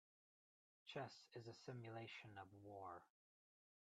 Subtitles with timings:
[0.87, 3.03] Chess is a simulation of war.